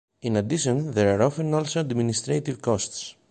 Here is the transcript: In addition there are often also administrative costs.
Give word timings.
In 0.23 0.35
addition 0.35 0.93
there 0.93 1.15
are 1.15 1.21
often 1.21 1.53
also 1.53 1.81
administrative 1.81 2.59
costs. 2.59 3.13